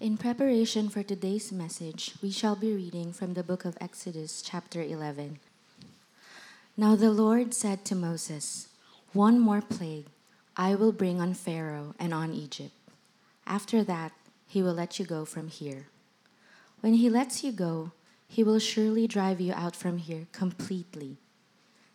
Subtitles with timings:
[0.00, 4.80] In preparation for today's message, we shall be reading from the book of Exodus, chapter
[4.80, 5.40] 11.
[6.76, 8.68] Now the Lord said to Moses,
[9.12, 10.06] One more plague
[10.56, 12.70] I will bring on Pharaoh and on Egypt.
[13.44, 14.12] After that,
[14.46, 15.86] he will let you go from here.
[16.80, 17.90] When he lets you go,
[18.28, 21.16] he will surely drive you out from here completely.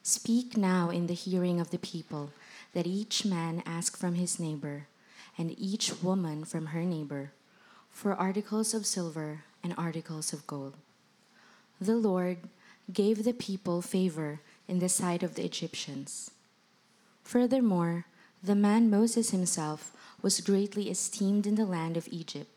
[0.01, 2.31] Speak now in the hearing of the people,
[2.73, 4.87] that each man ask from his neighbor,
[5.37, 7.31] and each woman from her neighbor
[7.93, 10.73] for articles of silver and articles of gold.
[11.79, 12.37] The Lord
[12.91, 16.31] gave the people favor in the sight of the Egyptians.
[17.23, 18.05] Furthermore,
[18.43, 22.49] the man Moses himself was greatly esteemed in the land of Egypt,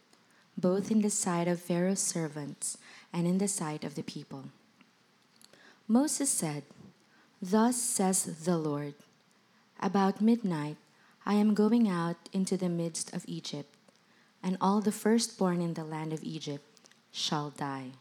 [0.56, 2.78] both in the sight of Pharaoh's servants
[3.12, 4.46] and in the sight of the people.
[5.86, 6.64] Moses said,
[7.40, 8.94] Thus says the Lord
[9.80, 10.76] About midnight
[11.24, 13.75] I am going out into the midst of Egypt
[14.42, 16.64] and all the firstborn in the land of Egypt
[17.10, 17.92] shall die.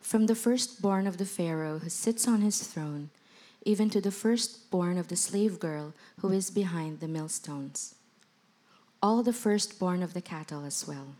[0.00, 3.10] From the firstborn of the Pharaoh who sits on his throne,
[3.64, 7.94] even to the firstborn of the slave girl who is behind the millstones,
[9.02, 11.14] all the firstborn of the cattle as well.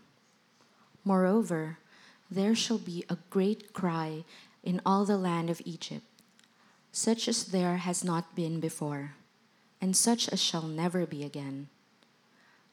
[1.03, 1.77] Moreover,
[2.29, 4.23] there shall be a great cry
[4.63, 6.05] in all the land of Egypt,
[6.91, 9.13] such as there has not been before,
[9.81, 11.69] and such as shall never be again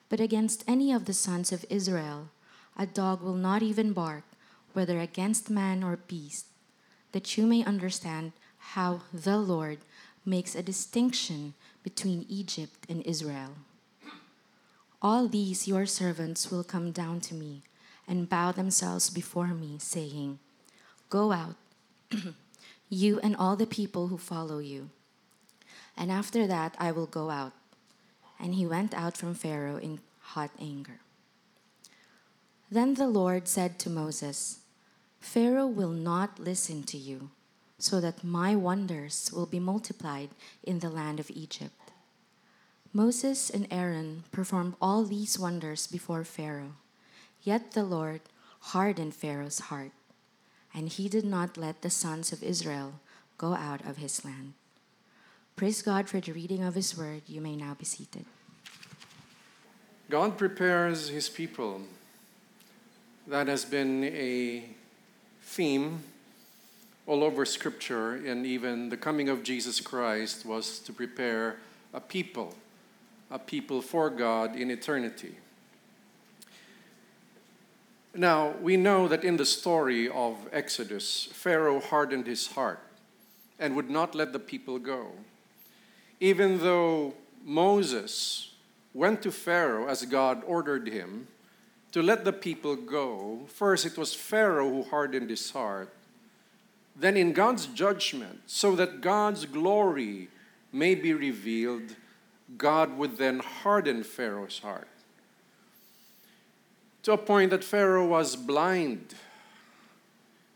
[0.08, 2.28] but against any of the sons of Israel,
[2.76, 4.24] a dog will not even bark,
[4.72, 6.46] whether against man or beast,
[7.12, 8.32] that you may understand
[8.74, 9.78] how the Lord
[10.24, 13.54] makes a distinction between Egypt and Israel.
[15.00, 17.62] All these your servants will come down to me
[18.08, 20.38] and bow themselves before me, saying,
[21.10, 21.54] Go out,
[22.88, 24.90] you and all the people who follow you.
[25.96, 27.52] And after that I will go out
[28.38, 31.00] and he went out from Pharaoh in hot anger.
[32.70, 34.60] Then the Lord said to Moses,
[35.20, 37.30] Pharaoh will not listen to you,
[37.78, 40.30] so that my wonders will be multiplied
[40.62, 41.92] in the land of Egypt.
[42.92, 46.76] Moses and Aaron performed all these wonders before Pharaoh.
[47.42, 48.22] Yet the Lord
[48.72, 49.92] hardened Pharaoh's heart,
[50.74, 52.94] and he did not let the sons of Israel
[53.38, 54.54] go out of his land.
[55.56, 57.22] Praise God for the reading of his word.
[57.26, 58.26] You may now be seated.
[60.10, 61.80] God prepares his people.
[63.26, 64.64] That has been a
[65.40, 66.02] theme
[67.06, 71.56] all over Scripture, and even the coming of Jesus Christ was to prepare
[71.94, 72.54] a people,
[73.30, 75.36] a people for God in eternity.
[78.14, 82.80] Now, we know that in the story of Exodus, Pharaoh hardened his heart
[83.58, 85.12] and would not let the people go.
[86.20, 88.54] Even though Moses
[88.94, 91.28] went to Pharaoh as God ordered him
[91.92, 93.40] to let the people go.
[93.46, 95.92] First, it was Pharaoh who hardened his heart.
[96.94, 100.28] Then, in God's judgment, so that God's glory
[100.72, 101.94] may be revealed,
[102.56, 104.88] God would then harden Pharaoh's heart
[107.06, 109.14] to a point that Pharaoh was blind.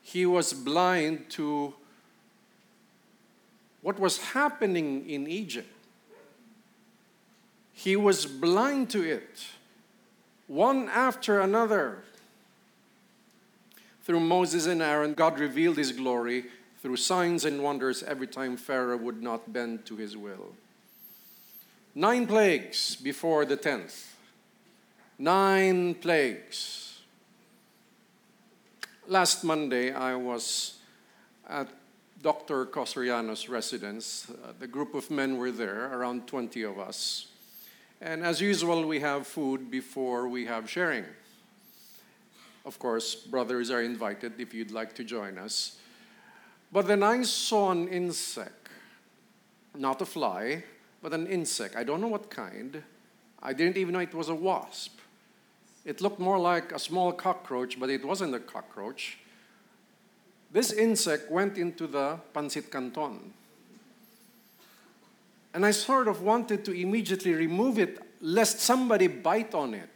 [0.02, 1.74] He was blind to
[3.82, 5.68] what was happening in Egypt.
[7.72, 9.46] He was blind to it,
[10.46, 12.04] one after another.
[14.02, 16.46] Through Moses and Aaron, God revealed his glory
[16.82, 20.54] through signs and wonders every time Pharaoh would not bend to his will.
[21.94, 24.16] Nine plagues before the tenth.
[25.18, 27.00] Nine plagues.
[29.06, 30.78] Last Monday, I was
[31.48, 31.68] at
[32.22, 32.66] Dr.
[32.66, 34.30] Cosriano's residence.
[34.30, 37.28] Uh, the group of men were there, around 20 of us.
[38.00, 41.04] And as usual, we have food before we have sharing.
[42.66, 45.78] Of course, brothers are invited if you'd like to join us.
[46.70, 48.68] But then I saw an insect,
[49.74, 50.62] not a fly,
[51.02, 51.74] but an insect.
[51.74, 52.82] I don't know what kind.
[53.42, 54.98] I didn't even know it was a wasp.
[55.86, 59.18] It looked more like a small cockroach, but it wasn't a cockroach.
[60.52, 63.32] This insect went into the pancit canton.
[65.54, 69.88] And I sort of wanted to immediately remove it lest somebody bite on it.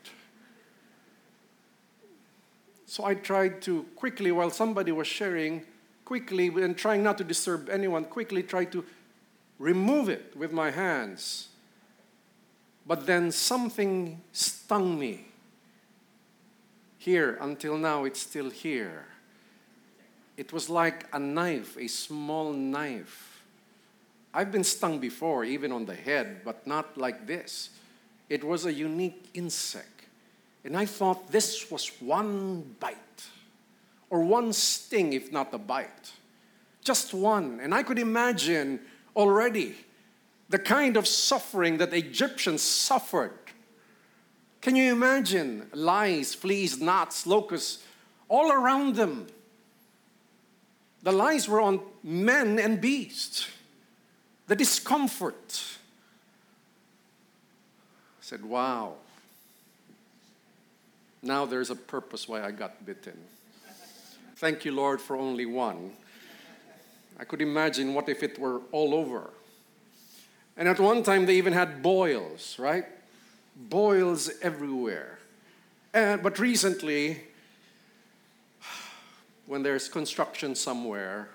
[2.87, 5.65] So I tried to quickly, while somebody was sharing,
[6.05, 8.85] quickly, and trying not to disturb anyone, quickly try to
[9.59, 11.49] remove it with my hands.
[12.87, 15.27] But then something stung me.
[16.99, 19.07] Here, until now, it's still here.
[20.37, 23.35] It was like a knife, a small knife
[24.35, 27.71] I've been stung before, even on the head, but not like this.
[28.29, 30.07] It was a unique insect.
[30.65, 32.97] And I thought this was one bite,
[34.11, 36.11] or one sting, if not a bite.
[36.83, 37.61] Just one.
[37.61, 38.81] And I could imagine
[39.15, 39.77] already
[40.49, 43.39] the kind of suffering that Egyptians suffered.
[44.61, 47.85] Can you imagine lice, fleas, gnats, locusts
[48.29, 49.29] all around them?
[51.05, 53.47] The lies were on men and beasts.
[54.47, 55.63] The discomfort.
[58.19, 58.95] I said, wow.
[61.23, 63.19] Now there's a purpose why I got bitten.
[64.37, 65.93] Thank you, Lord, for only one.
[67.19, 69.31] I could imagine what if it were all over.
[70.57, 72.87] And at one time, they even had boils, right?
[73.57, 75.19] Boils everywhere.
[75.93, 77.25] And, but recently,
[79.47, 81.29] when there's construction somewhere,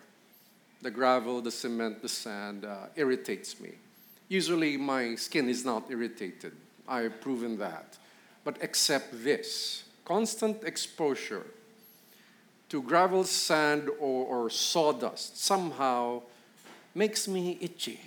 [0.82, 3.72] the gravel, the cement, the sand uh, irritates me.
[4.28, 6.54] Usually, my skin is not irritated.
[6.88, 7.98] I have proven that.
[8.44, 11.46] But except this constant exposure
[12.70, 16.22] to gravel, sand, or, or sawdust somehow
[16.96, 18.00] makes me itchy.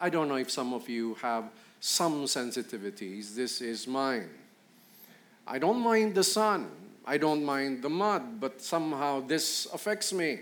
[0.00, 1.44] I don't know if some of you have
[1.80, 3.34] some sensitivities.
[3.34, 4.30] This is mine.
[5.46, 6.70] I don't mind the sun.
[7.06, 10.40] I don't mind the mud, but somehow this affects me.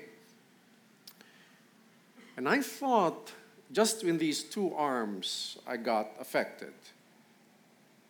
[2.36, 3.32] And I thought
[3.72, 6.74] just in these two arms I got affected.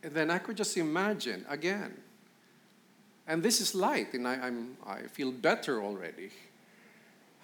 [0.02, 1.96] And then I could just imagine again.
[3.26, 6.31] And this is light, and I, I'm, I feel better already.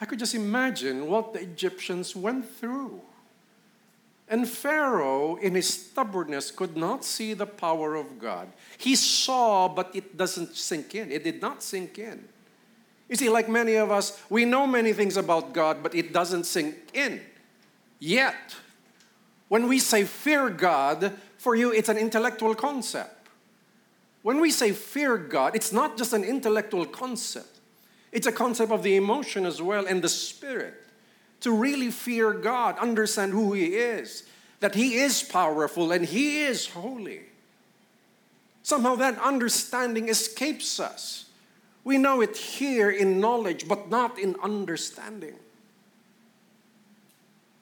[0.00, 3.00] I could just imagine what the Egyptians went through.
[4.30, 8.48] And Pharaoh, in his stubbornness, could not see the power of God.
[8.76, 11.10] He saw, but it doesn't sink in.
[11.10, 12.28] It did not sink in.
[13.08, 16.44] You see, like many of us, we know many things about God, but it doesn't
[16.44, 17.22] sink in.
[17.98, 18.54] Yet,
[19.48, 23.28] when we say fear God, for you it's an intellectual concept.
[24.22, 27.60] When we say fear God, it's not just an intellectual concept,
[28.12, 30.74] it's a concept of the emotion as well and the spirit
[31.40, 34.24] to really fear God, understand who He is,
[34.60, 37.22] that He is powerful and He is holy.
[38.62, 41.26] Somehow that understanding escapes us.
[41.84, 45.36] We know it here in knowledge, but not in understanding.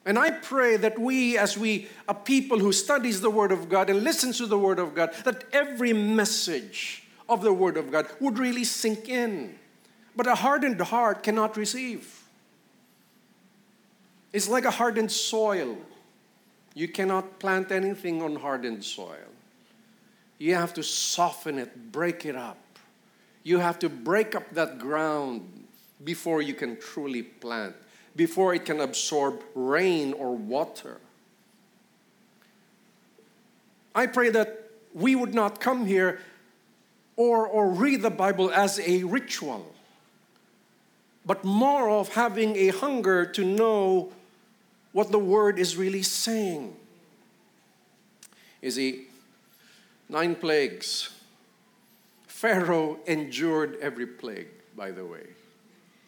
[0.05, 3.89] And I pray that we, as we, a people who studies the Word of God
[3.89, 8.07] and listens to the Word of God, that every message of the Word of God
[8.19, 9.59] would really sink in.
[10.15, 12.23] But a hardened heart cannot receive.
[14.33, 15.77] It's like a hardened soil.
[16.73, 19.31] You cannot plant anything on hardened soil.
[20.37, 22.57] You have to soften it, break it up.
[23.43, 25.65] You have to break up that ground
[26.03, 27.75] before you can truly plant,
[28.15, 30.99] before it can absorb rain or water.
[33.95, 36.19] I pray that we would not come here
[37.15, 39.73] or, or read the Bible as a ritual,
[41.27, 44.13] but more of having a hunger to know
[44.93, 46.73] what the word is really saying.
[48.61, 49.07] You see,
[50.07, 51.09] nine plagues.
[52.27, 55.27] Pharaoh endured every plague, by the way.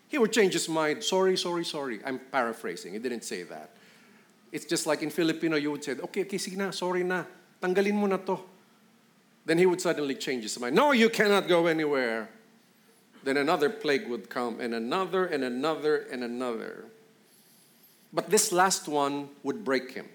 [0.08, 1.04] He would change his mind.
[1.04, 2.00] Sorry, sorry, sorry.
[2.06, 2.94] I'm paraphrasing.
[2.94, 3.72] He didn't say that.
[4.52, 7.26] It's just like in Filipino, you would say, okay, okay, sige na, sorry na.
[7.62, 8.40] Tanggalin mo na to.
[9.46, 10.76] Then he would suddenly change his mind.
[10.76, 12.30] No, you cannot go anywhere.
[13.24, 16.86] Then another plague would come, and another, and another, and another.
[18.14, 20.08] But this last one would break him.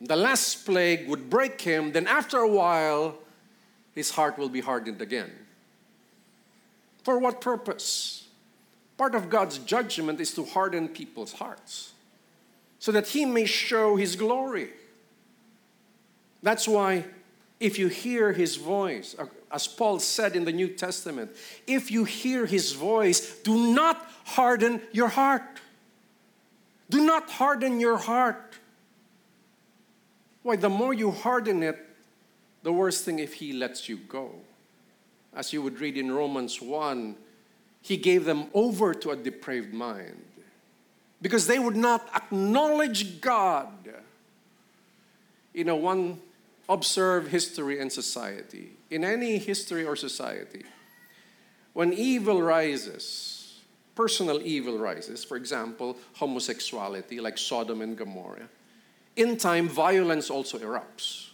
[0.00, 3.16] The last plague would break him, then after a while,
[3.94, 5.30] his heart will be hardened again.
[7.02, 8.28] For what purpose?
[8.96, 11.92] Part of God's judgment is to harden people's hearts
[12.82, 14.70] so that He may show His glory.
[16.42, 17.04] That's why,
[17.60, 21.30] if you hear His voice, uh, as Paul said in the New Testament,
[21.66, 25.60] if you hear His voice, do not harden your heart.
[26.90, 28.54] Do not harden your heart.
[30.42, 31.78] Why, the more you harden it,
[32.62, 34.30] the worse thing if he lets you go.
[35.34, 37.16] As you would read in Romans 1,
[37.80, 40.22] he gave them over to a depraved mind
[41.20, 43.68] because they would not acknowledge God.
[45.52, 46.20] You know, one
[46.68, 48.72] observe history and society.
[48.90, 50.64] In any history or society,
[51.72, 53.60] when evil rises,
[53.94, 58.48] personal evil rises, for example, homosexuality, like Sodom and Gomorrah,
[59.16, 61.30] in time, violence also erupts.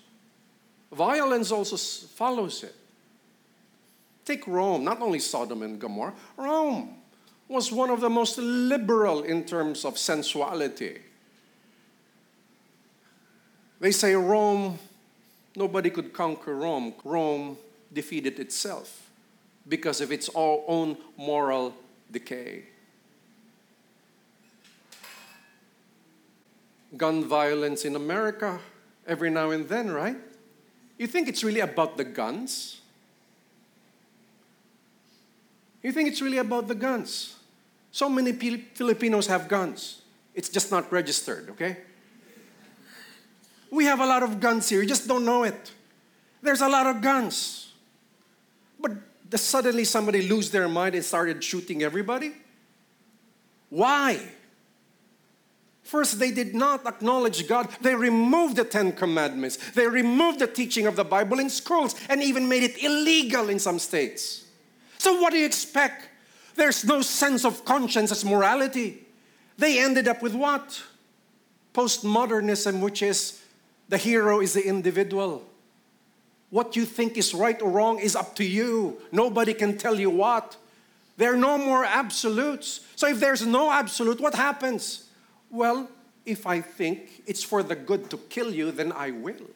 [0.92, 2.74] Violence also follows it.
[4.24, 6.96] Take Rome, not only Sodom and Gomorrah, Rome
[7.48, 10.98] was one of the most liberal in terms of sensuality.
[13.80, 14.78] They say Rome
[15.56, 16.94] Nobody could conquer Rome.
[17.04, 17.56] Rome
[17.92, 19.10] defeated itself
[19.68, 21.74] because of its own moral
[22.10, 22.64] decay.
[26.96, 28.60] Gun violence in America
[29.06, 30.16] every now and then, right?
[30.98, 32.80] You think it's really about the guns?
[35.82, 37.36] You think it's really about the guns?
[37.90, 40.02] So many Filipinos have guns.
[40.34, 41.78] It's just not registered, okay?
[43.70, 45.72] We have a lot of guns here, you just don't know it.
[46.42, 47.72] There's a lot of guns.
[48.80, 48.92] But
[49.36, 52.32] suddenly somebody lose their mind and started shooting everybody?
[53.68, 54.20] Why?
[55.82, 57.70] First, they did not acknowledge God.
[57.80, 59.56] They removed the Ten Commandments.
[59.70, 63.58] They removed the teaching of the Bible in schools and even made it illegal in
[63.58, 64.44] some states.
[64.98, 66.08] So, what do you expect?
[66.56, 69.06] There's no sense of conscience as morality.
[69.56, 70.82] They ended up with what?
[71.72, 73.40] Postmodernism, which is
[73.88, 75.44] the hero is the individual.
[76.50, 79.00] What you think is right or wrong is up to you.
[79.12, 80.56] Nobody can tell you what.
[81.16, 82.80] There are no more absolutes.
[82.96, 85.08] So if there's no absolute, what happens?
[85.50, 85.90] Well,
[86.24, 89.50] if I think it's for the good to kill you, then I will.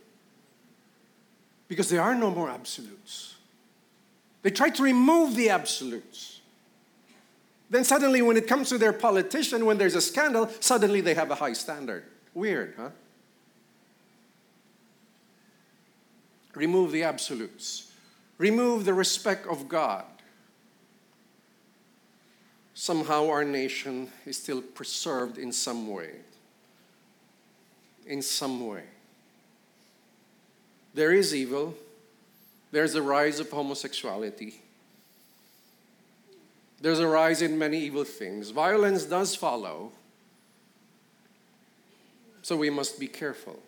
[1.69, 3.37] Because there are no more absolutes.
[4.43, 6.41] They try to remove the absolutes.
[7.71, 11.31] Then suddenly, when it comes to their politician, when there's a scandal, suddenly they have
[11.31, 12.05] a high standard.
[12.35, 12.91] Weird, huh?
[16.54, 17.92] Remove the absolutes.
[18.38, 20.04] Remove the respect of God.
[22.75, 26.11] Somehow our nation is still preserved in some way.
[28.06, 28.85] In some way.
[30.94, 31.75] There is evil.
[32.71, 34.61] There's a rise of homosexuality.
[36.80, 38.50] There's a rise in many evil things.
[38.50, 39.92] Violence does follow.
[42.42, 43.61] So we must be careful.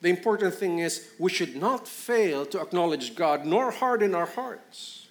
[0.00, 5.08] The important thing is we should not fail to acknowledge God nor harden our hearts.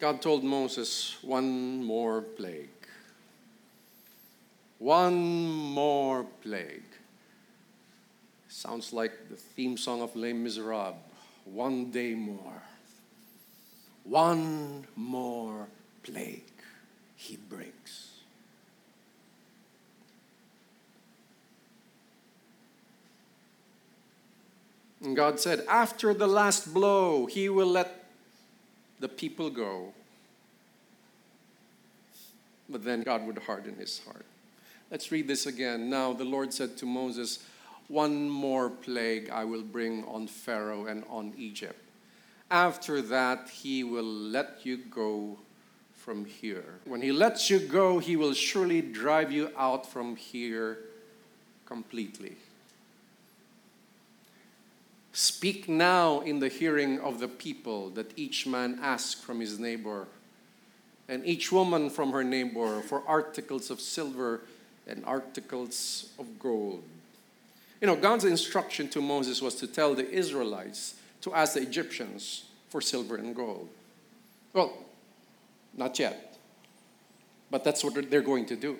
[0.00, 2.68] God told Moses one more plague.
[4.78, 6.82] One more plague.
[8.48, 10.96] Sounds like the theme song of Les Miserables
[11.44, 12.62] one day more.
[14.04, 15.68] One more
[16.02, 16.52] plague
[17.16, 18.03] he brings.
[25.04, 28.06] And God said, after the last blow, he will let
[29.00, 29.92] the people go.
[32.70, 34.24] But then God would harden his heart.
[34.90, 35.90] Let's read this again.
[35.90, 37.44] Now the Lord said to Moses,
[37.88, 41.78] one more plague I will bring on Pharaoh and on Egypt.
[42.50, 45.38] After that, he will let you go
[45.92, 46.80] from here.
[46.86, 50.78] When he lets you go, he will surely drive you out from here
[51.66, 52.36] completely.
[55.14, 60.06] Speak now in the hearing of the people that each man ask from his neighbor,
[61.08, 64.42] and each woman from her neighbor for articles of silver
[64.86, 66.82] and articles of gold
[67.84, 72.46] you know, God's instruction to Moses was to tell the Israelites to ask the Egyptians
[72.70, 73.68] for silver and gold.
[74.54, 74.72] Well,
[75.76, 76.38] not yet.
[77.50, 78.78] But that's what they're going to do.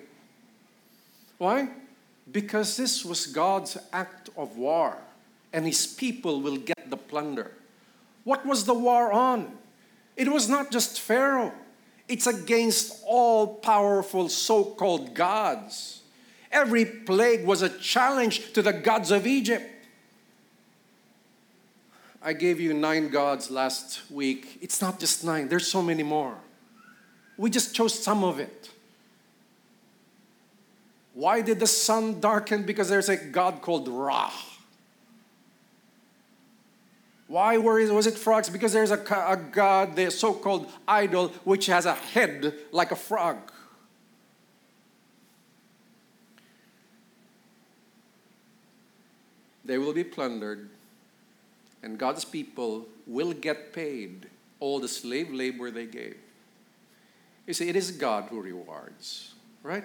[1.37, 1.69] Why?
[2.31, 4.97] Because this was God's act of war,
[5.55, 7.53] and his people will get the plunder.
[8.25, 9.57] What was the war on?
[10.17, 11.53] It was not just Pharaoh,
[12.09, 16.01] it's against all powerful so called gods.
[16.51, 19.65] Every plague was a challenge to the gods of Egypt.
[22.21, 24.57] I gave you nine gods last week.
[24.61, 26.35] It's not just nine, there's so many more.
[27.37, 28.69] We just chose some of it.
[31.13, 32.63] Why did the sun darken?
[32.63, 34.31] Because there's a god called Ra.
[37.27, 38.49] Why was it frogs?
[38.49, 42.95] Because there's a, a god, the so called idol, which has a head like a
[42.95, 43.51] frog.
[49.65, 50.69] they will be plundered,
[51.81, 54.27] and God's people will get paid
[54.59, 56.17] all the slave labor they gave.
[57.47, 59.83] You see, it is God who rewards, right?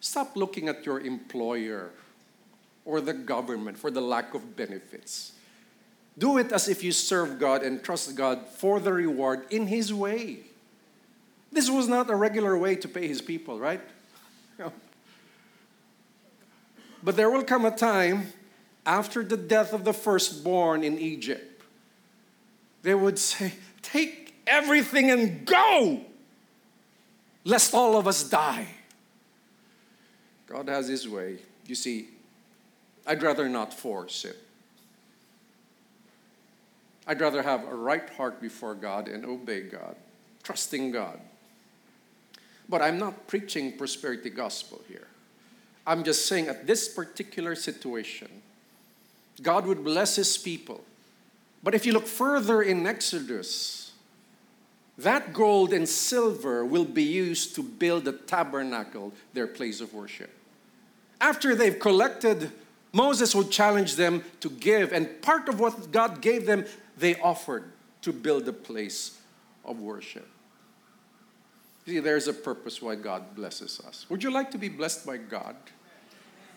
[0.00, 1.90] Stop looking at your employer
[2.84, 5.32] or the government for the lack of benefits.
[6.18, 9.92] Do it as if you serve God and trust God for the reward in His
[9.92, 10.38] way.
[11.52, 13.80] This was not a regular way to pay His people, right?
[17.02, 18.32] But there will come a time
[18.86, 21.62] after the death of the firstborn in Egypt,
[22.82, 26.00] they would say, Take everything and go,
[27.44, 28.68] lest all of us die.
[30.46, 31.38] God has His way.
[31.66, 32.08] You see,
[33.06, 34.36] I'd rather not force it.
[37.06, 39.94] I'd rather have a right heart before God and obey God,
[40.42, 41.20] trusting God.
[42.68, 45.06] But I'm not preaching prosperity gospel here.
[45.86, 48.28] I'm just saying at this particular situation,
[49.40, 50.82] God would bless his people.
[51.62, 53.92] But if you look further in Exodus,
[54.98, 60.30] that gold and silver will be used to build the tabernacle, their place of worship.
[61.20, 62.50] After they've collected,
[62.92, 66.64] Moses would challenge them to give, and part of what God gave them,
[66.96, 67.64] they offered
[68.02, 69.18] to build a place
[69.64, 70.28] of worship.
[71.86, 74.06] See, there's a purpose why God blesses us.
[74.08, 75.56] Would you like to be blessed by God?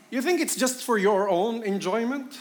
[0.10, 2.39] You think it's just for your own enjoyment?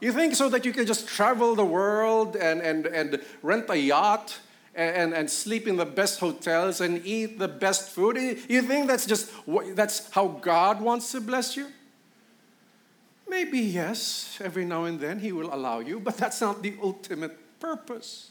[0.00, 3.76] You think so that you can just travel the world and, and, and rent a
[3.76, 4.38] yacht
[4.74, 8.16] and, and sleep in the best hotels and eat the best food?
[8.48, 9.32] You think that's just
[9.74, 11.66] that's how God wants to bless you?
[13.28, 17.36] Maybe yes, every now and then He will allow you, but that's not the ultimate
[17.60, 18.30] purpose.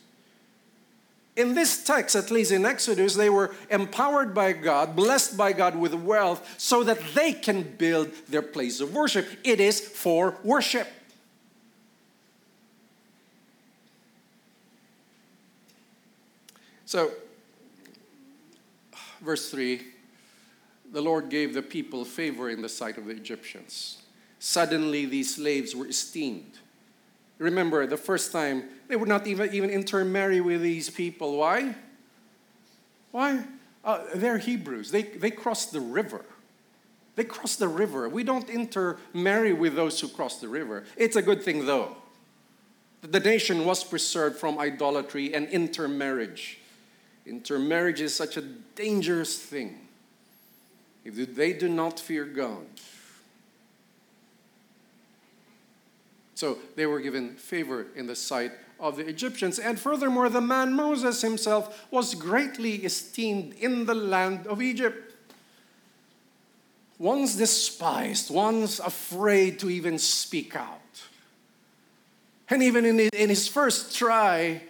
[1.35, 5.75] In this text, at least in Exodus, they were empowered by God, blessed by God
[5.75, 9.27] with wealth, so that they can build their place of worship.
[9.43, 10.87] It is for worship.
[16.85, 17.11] So,
[19.21, 19.81] verse 3
[20.91, 23.97] the Lord gave the people favor in the sight of the Egyptians.
[24.39, 26.59] Suddenly, these slaves were esteemed.
[27.39, 31.37] Remember, the first time, they would not even, even intermarry with these people.
[31.37, 31.75] Why?
[33.11, 33.43] Why?
[33.83, 34.91] Uh, they're Hebrews.
[34.91, 36.25] They, they crossed the river.
[37.15, 38.09] They crossed the river.
[38.09, 40.83] We don't intermarry with those who cross the river.
[40.95, 41.97] It's a good thing, though.
[43.01, 46.59] The nation was preserved from idolatry and intermarriage.
[47.25, 49.79] Intermarriage is such a dangerous thing.
[51.03, 52.65] If they do not fear God,
[56.37, 59.57] So they were given favor in the sight of the Egyptians.
[59.57, 65.15] And furthermore, the man Moses himself was greatly esteemed in the land of Egypt.
[66.99, 71.01] Once despised, once afraid to even speak out.
[72.51, 74.61] And even in his first try,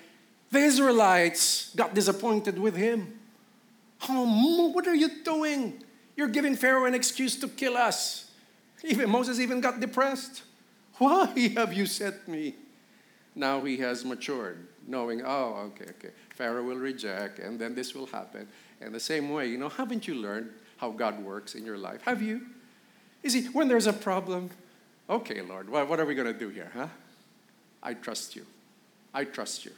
[0.50, 3.20] the Israelites got disappointed with him.
[4.08, 5.84] Oh, what are you doing?
[6.15, 8.32] You're giving Pharaoh an excuse to kill us.
[8.86, 10.44] Even Moses even got depressed.
[10.98, 12.56] Why have you sent me?
[13.36, 18.08] Now he has matured, knowing, oh, okay, okay, Pharaoh will reject, and then this will
[18.08, 18.48] happen.
[18.82, 22.02] And the same way, you know, haven't you learned how God works in your life?
[22.02, 22.42] Have you?
[23.24, 24.50] You see, when there's a problem,
[25.10, 26.88] okay, Lord, what, what are we going to do here, huh?
[27.84, 28.46] I trust you.
[29.14, 29.72] I trust you.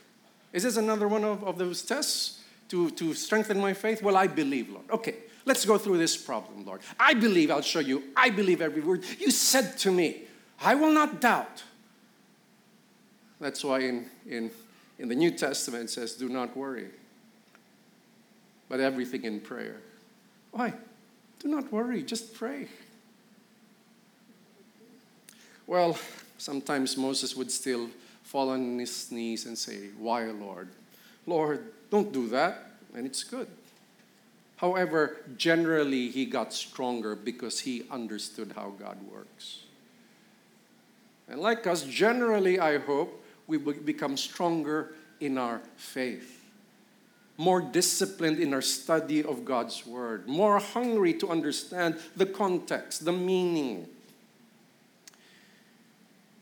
[0.54, 4.02] Is this another one of, of those tests to, to strengthen my faith?
[4.02, 4.90] Well, I believe, Lord.
[4.90, 6.82] Okay, let's go through this problem, Lord.
[7.00, 8.04] I believe, I'll show you.
[8.16, 10.24] I believe every word you said to me.
[10.62, 11.64] I will not doubt.
[13.40, 14.52] That's why in, in,
[14.98, 16.88] in the New Testament it says, do not worry,
[18.68, 19.78] but everything in prayer.
[20.52, 20.74] Why?
[21.40, 22.68] Do not worry, just pray.
[25.68, 25.98] Well,
[26.38, 27.90] sometimes Moses would still
[28.24, 30.70] fall on his knees and say, Why, Lord?
[31.26, 32.72] Lord, don't do that.
[32.96, 33.48] And it's good.
[34.58, 39.62] However, generally, he got stronger because he understood how God works.
[41.30, 46.44] And like us, generally, I hope we will become stronger in our faith,
[47.38, 53.12] more disciplined in our study of God's Word, more hungry to understand the context, the
[53.12, 53.88] meaning.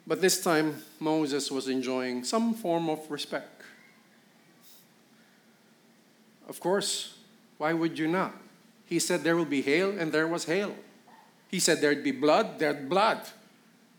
[0.06, 3.62] But this time, Moses was enjoying some form of respect.
[6.48, 7.18] Of course,
[7.58, 8.34] why would you not?
[8.86, 10.74] He said there will be hail, and there was hail.
[11.50, 13.20] He said there'd be blood, there'd blood.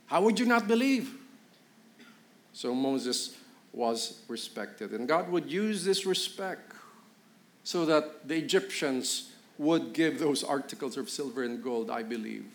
[0.08, 1.14] How would you not believe?
[2.52, 3.36] So Moses
[3.72, 4.90] was respected.
[4.92, 6.72] And God would use this respect
[7.62, 12.46] so that the Egyptians would give those articles of silver and gold, I believe.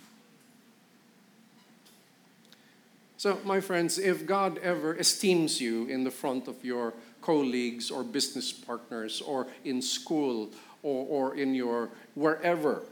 [3.17, 8.03] So, my friends, if God ever esteems you in the front of your colleagues or
[8.03, 10.49] business partners or in school
[10.81, 12.83] or, or in your wherever,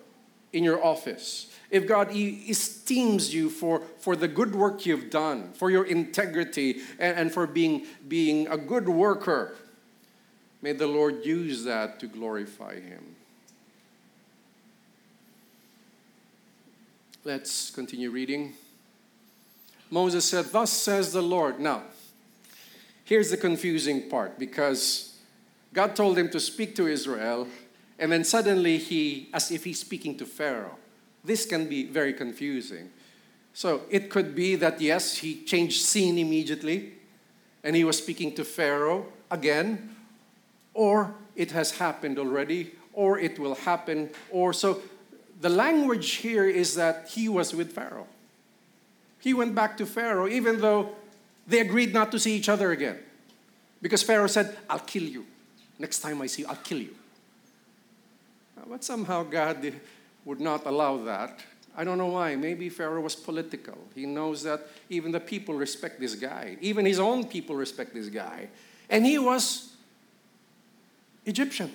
[0.53, 5.71] in your office, if God esteems you for, for the good work you've done, for
[5.71, 9.55] your integrity, and, and for being, being a good worker,
[10.61, 13.15] may the Lord use that to glorify Him.
[17.23, 18.53] Let's continue reading.
[19.91, 21.59] Moses said, Thus says the Lord.
[21.59, 21.83] Now,
[23.05, 25.19] here's the confusing part because
[25.73, 27.47] God told him to speak to Israel,
[28.01, 30.75] and then suddenly he, as if he's speaking to Pharaoh.
[31.23, 32.89] This can be very confusing.
[33.53, 36.93] So it could be that, yes, he changed scene immediately
[37.63, 39.95] and he was speaking to Pharaoh again,
[40.73, 44.81] or it has happened already, or it will happen, or so.
[45.39, 48.07] The language here is that he was with Pharaoh.
[49.19, 50.95] He went back to Pharaoh, even though
[51.45, 52.97] they agreed not to see each other again.
[53.79, 55.25] Because Pharaoh said, I'll kill you.
[55.77, 56.95] Next time I see you, I'll kill you.
[58.69, 59.73] But somehow God
[60.25, 61.39] would not allow that.
[61.75, 62.35] I don't know why.
[62.35, 63.77] Maybe Pharaoh was political.
[63.95, 68.09] He knows that even the people respect this guy, even his own people respect this
[68.09, 68.49] guy.
[68.89, 69.73] And he was
[71.25, 71.73] Egyptian.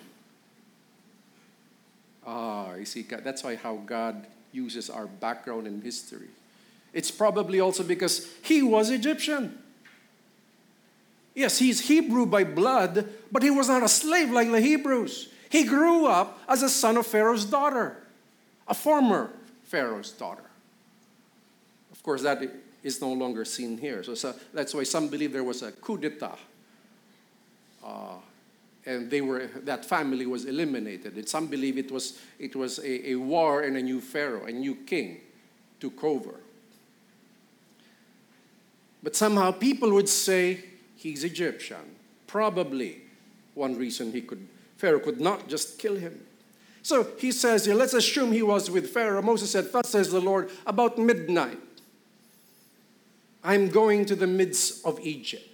[2.26, 6.28] Ah, you see, that's why how God uses our background in history.
[6.92, 9.58] It's probably also because he was Egyptian.
[11.34, 15.28] Yes, he's Hebrew by blood, but he was not a slave like the Hebrews.
[15.48, 17.96] He grew up as a son of Pharaoh's daughter,
[18.66, 19.30] a former
[19.64, 20.44] Pharaoh's daughter.
[21.92, 22.42] Of course, that
[22.82, 24.02] is no longer seen here.
[24.02, 26.38] So, so that's why some believe there was a coup d'etat.
[27.84, 28.14] Uh,
[28.86, 31.16] and they were, that family was eliminated.
[31.16, 34.52] And some believe it was, it was a, a war and a new pharaoh, a
[34.52, 35.20] new king
[35.80, 36.34] took over.
[39.02, 40.64] But somehow people would say
[40.96, 41.96] he's Egyptian.
[42.26, 43.02] Probably
[43.54, 46.20] one reason he could, Pharaoh could not just kill him.
[46.82, 49.22] So he says let's assume he was with Pharaoh.
[49.22, 51.58] Moses said, Thus says the Lord, about midnight,
[53.42, 55.48] I'm going to the midst of Egypt.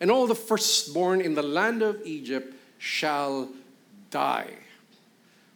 [0.00, 3.48] And all the firstborn in the land of Egypt shall
[4.10, 4.50] die.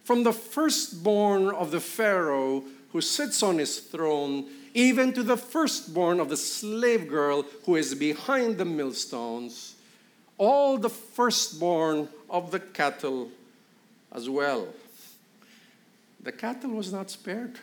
[0.03, 6.19] From the firstborn of the Pharaoh who sits on his throne, even to the firstborn
[6.19, 9.75] of the slave girl who is behind the millstones,
[10.37, 13.29] all the firstborn of the cattle
[14.11, 14.67] as well.
[16.21, 17.59] The cattle was not spared.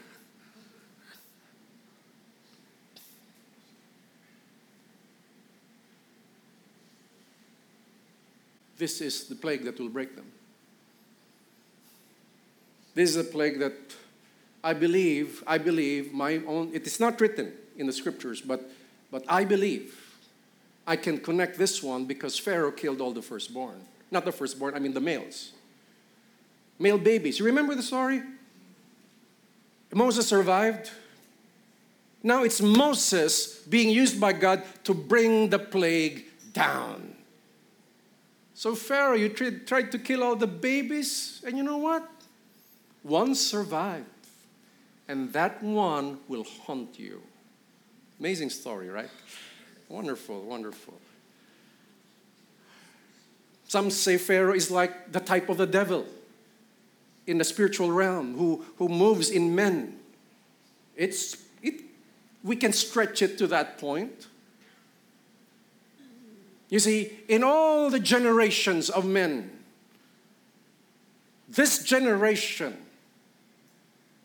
[8.77, 10.27] This is the plague that will break them.
[12.95, 13.75] This is a plague that
[14.63, 18.71] I believe, I believe my own, it is not written in the scriptures, but,
[19.11, 20.04] but I believe
[20.87, 23.81] I can connect this one because Pharaoh killed all the firstborn.
[24.11, 25.53] Not the firstborn, I mean the males
[26.79, 27.38] male babies.
[27.38, 28.23] You remember the story?
[29.92, 30.90] Moses survived.
[32.23, 37.14] Now it's Moses being used by God to bring the plague down.
[38.55, 42.09] So, Pharaoh, you tried to kill all the babies, and you know what?
[43.03, 44.07] One survived,
[45.09, 47.20] and that one will haunt you.
[48.20, 49.11] Amazing story, right?
[49.94, 50.94] Wonderful, wonderful.
[53.68, 56.04] Some say Pharaoh is like the type of the devil
[57.28, 60.00] in the spiritual realm, who, who moves in men.
[60.96, 61.80] It's, it,
[62.42, 64.26] we can stretch it to that point.
[66.70, 69.48] You see, in all the generations of men,
[71.48, 72.84] this generation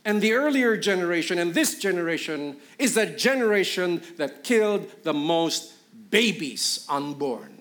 [0.05, 5.73] and the earlier generation and this generation is the generation that killed the most
[6.09, 7.55] babies unborn.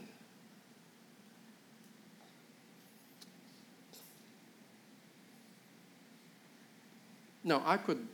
[7.44, 8.06] Now, I could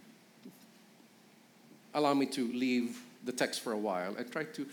[1.92, 4.66] allow me to leave the text for a while and try to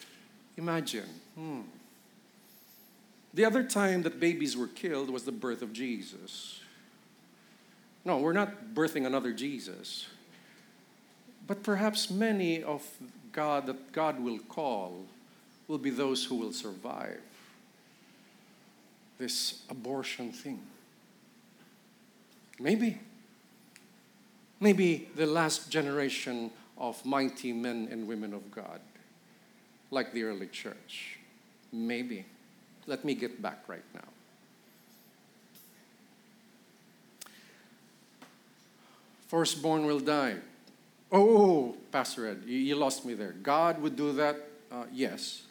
[0.58, 1.10] imagine.
[1.36, 1.62] Hmm.
[3.34, 6.61] The other time that babies were killed was the birth of Jesus.
[8.04, 10.08] No, we're not birthing another Jesus.
[11.48, 12.86] But perhaps many of
[13.32, 15.06] God that God will call
[15.68, 17.20] will be those who will survive
[19.18, 20.60] this abortion thing.
[22.60, 23.00] Maybe
[24.62, 28.80] maybe the last generation of mighty men and women of God,
[29.90, 31.18] like the early church.
[31.74, 32.26] Maybe.
[32.88, 34.08] Let me get back right now.
[39.32, 40.36] Firstborn will die.
[41.10, 43.32] Oh, Pastor Ed, you lost me there.
[43.32, 44.36] God would do that?
[44.70, 45.44] Uh, yes.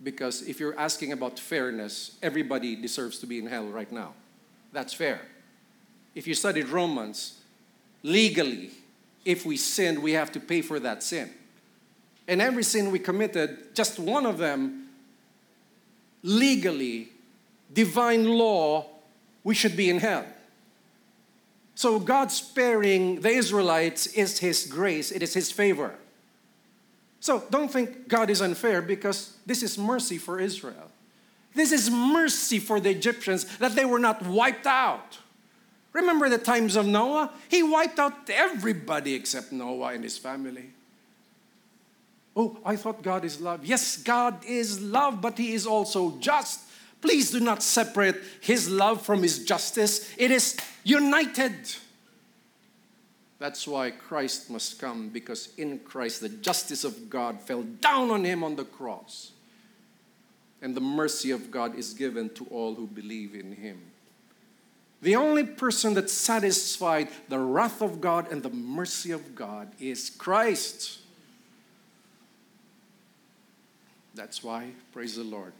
[0.00, 4.14] Because if you're asking about fairness, everybody deserves to be in hell right now.
[4.72, 5.22] That's fair.
[6.14, 7.40] If you studied Romans,
[8.04, 8.70] legally,
[9.24, 11.30] if we sin, we have to pay for that sin.
[12.28, 14.90] And every sin we committed, just one of them,
[16.22, 17.08] legally,
[17.72, 18.86] divine law,
[19.42, 20.24] we should be in hell.
[21.74, 25.94] So God sparing the Israelites is His grace, it is His favor.
[27.20, 30.90] So don't think God is unfair because this is mercy for Israel.
[31.54, 35.18] This is mercy for the Egyptians that they were not wiped out.
[35.92, 37.30] Remember the times of Noah?
[37.48, 40.70] He wiped out everybody except Noah and his family.
[42.36, 43.64] Oh, I thought God is love.
[43.64, 46.60] Yes, God is love, but He is also just.
[47.04, 50.10] Please do not separate His love from His justice.
[50.16, 51.54] It is united.
[53.38, 58.24] That's why Christ must come, because in Christ the justice of God fell down on
[58.24, 59.32] Him on the cross.
[60.62, 63.82] And the mercy of God is given to all who believe in Him.
[65.02, 70.08] The only person that satisfied the wrath of God and the mercy of God is
[70.08, 71.00] Christ.
[74.14, 75.52] That's why, praise the Lord,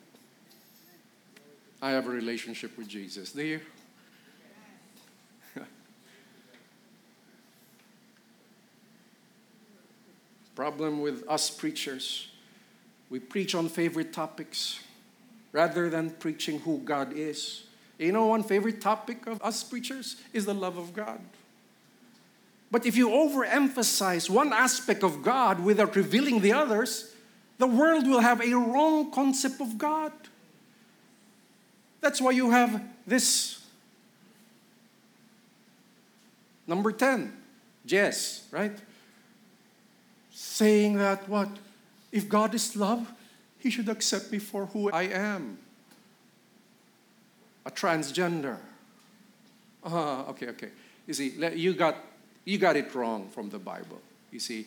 [1.83, 3.33] I have a relationship with Jesus.
[3.33, 3.61] Do you?
[10.55, 12.29] Problem with us preachers,
[13.11, 14.81] we preach on favorite topics
[15.53, 17.65] rather than preaching who God is.
[17.99, 21.21] You know, one favorite topic of us preachers is the love of God.
[22.71, 27.15] But if you overemphasize one aspect of God without revealing the others,
[27.59, 30.11] the world will have a wrong concept of God.
[32.05, 33.65] That's why you have this
[36.67, 37.33] number 10,
[37.87, 38.77] Jess, right?
[40.31, 41.49] Saying that what?
[42.13, 43.11] If God is love,
[43.59, 45.57] he should accept me for who I am.
[47.65, 48.59] A transgender.
[49.83, 50.69] Uh, okay, okay.
[51.07, 51.97] You see, you got,
[52.45, 54.03] you got it wrong from the Bible.
[54.31, 54.67] You see,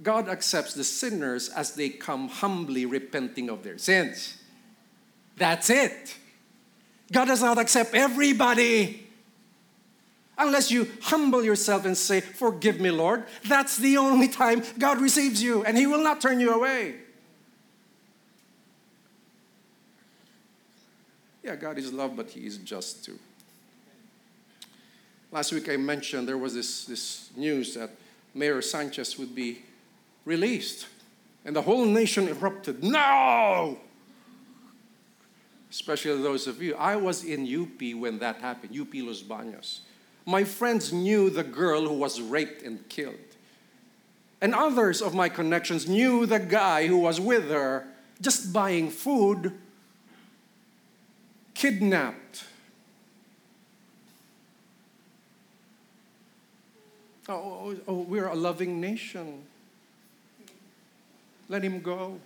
[0.00, 4.40] God accepts the sinners as they come humbly repenting of their sins.
[5.36, 6.18] That's it.
[7.12, 9.06] God does not accept everybody.
[10.38, 13.24] Unless you humble yourself and say, Forgive me, Lord.
[13.44, 16.96] That's the only time God receives you, and He will not turn you away.
[21.44, 23.18] Yeah, God is love, but He is just too.
[25.30, 27.90] Last week I mentioned there was this, this news that
[28.34, 29.62] Mayor Sanchez would be
[30.24, 30.86] released.
[31.44, 32.82] And the whole nation erupted.
[32.84, 33.78] No!
[35.72, 36.74] Especially those of you.
[36.74, 39.80] I was in UP when that happened, UP Los Baños.
[40.26, 43.16] My friends knew the girl who was raped and killed.
[44.42, 47.86] And others of my connections knew the guy who was with her
[48.20, 49.54] just buying food,
[51.54, 52.44] kidnapped.
[57.30, 59.42] Oh, oh, oh, oh we're a loving nation.
[61.48, 62.20] Let him go.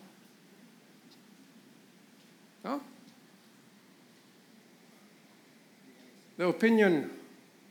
[2.64, 2.80] Huh?
[6.36, 7.10] The opinion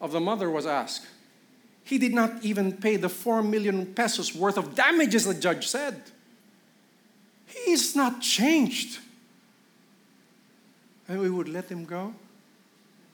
[0.01, 1.07] of the mother was asked.
[1.83, 6.01] He did not even pay the 4 million pesos worth of damages, the judge said.
[7.45, 8.99] He's not changed.
[11.07, 12.13] And we would let him go?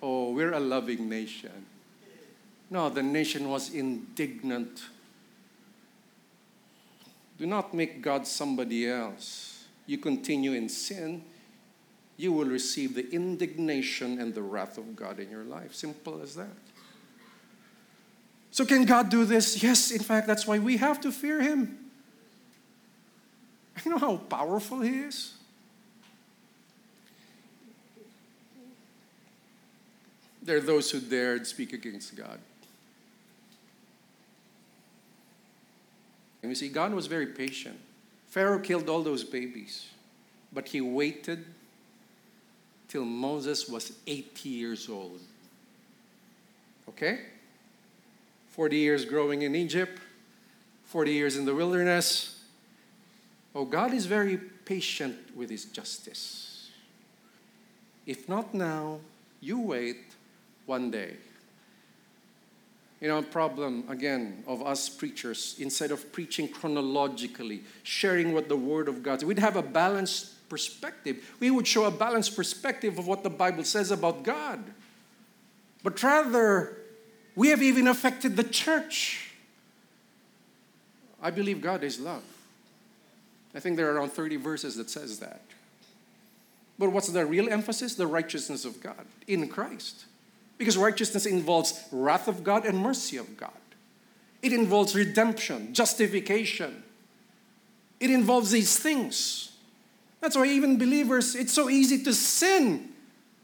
[0.01, 1.65] Oh, we're a loving nation.
[2.69, 4.81] No, the nation was indignant
[7.41, 9.65] do not make God somebody else.
[9.87, 11.23] You continue in sin,
[12.17, 15.73] you will receive the indignation and the wrath of God in your life.
[15.73, 16.55] Simple as that.
[18.51, 19.63] So, can God do this?
[19.63, 21.77] Yes, in fact, that's why we have to fear Him.
[23.85, 25.33] You know how powerful He is?
[30.43, 32.39] There are those who dared speak against God.
[36.41, 37.79] And you see, God was very patient.
[38.27, 39.87] Pharaoh killed all those babies,
[40.51, 41.45] but he waited
[42.91, 45.21] till Moses was 80 years old.
[46.89, 47.19] Okay?
[48.49, 49.97] 40 years growing in Egypt,
[50.85, 52.43] 40 years in the wilderness.
[53.55, 56.69] Oh, God is very patient with his justice.
[58.05, 58.99] If not now,
[59.39, 59.99] you wait
[60.65, 61.15] one day.
[62.99, 68.57] You know, a problem, again, of us preachers, instead of preaching chronologically, sharing what the
[68.57, 71.33] Word of God, we'd have a balanced perspective.
[71.39, 74.59] We would show a balanced perspective of what the Bible says about God.
[75.81, 76.77] But rather,
[77.37, 79.31] we have even affected the church.
[81.21, 82.23] I believe God is love.
[83.55, 85.41] I think there are around 30 verses that says that.
[86.77, 87.95] But what's the real emphasis?
[87.95, 90.03] The righteousness of God in Christ.
[90.57, 93.51] Because righteousness involves wrath of God and mercy of God.
[94.41, 96.83] It involves redemption, justification.
[98.01, 99.50] It involves these things.
[100.21, 102.89] That's why even believers, it's so easy to sin.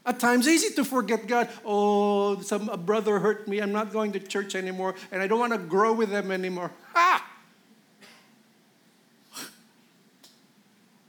[0.06, 1.50] At times, easy to forget God.
[1.64, 3.58] Oh, some a brother hurt me.
[3.58, 6.70] I'm not going to church anymore, and I don't want to grow with them anymore.
[6.94, 7.28] Ah!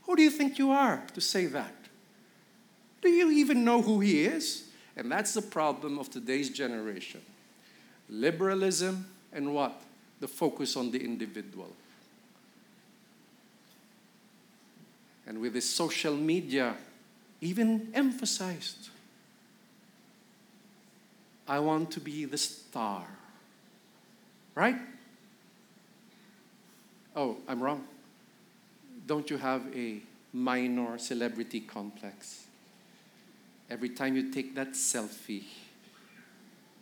[0.02, 1.72] Who do you think you are to say that?
[3.00, 4.64] Do you even know who he is?
[4.96, 7.22] And that's the problem of today's generation.
[8.08, 9.80] Liberalism and what?
[10.18, 11.74] The focus on the individual.
[15.30, 16.74] And with this social media,
[17.40, 18.88] even emphasized.
[21.46, 23.06] I want to be the star.
[24.56, 24.74] Right?
[27.14, 27.84] Oh, I'm wrong.
[29.06, 30.00] Don't you have a
[30.32, 32.46] minor celebrity complex?
[33.70, 35.44] Every time you take that selfie,